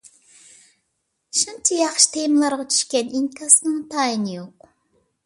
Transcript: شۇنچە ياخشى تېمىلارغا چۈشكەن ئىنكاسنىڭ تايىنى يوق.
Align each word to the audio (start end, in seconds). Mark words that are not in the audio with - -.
شۇنچە 1.41 1.77
ياخشى 1.81 2.07
تېمىلارغا 2.15 2.65
چۈشكەن 2.71 3.13
ئىنكاسنىڭ 3.21 3.77
تايىنى 3.93 4.35
يوق. 4.39 4.67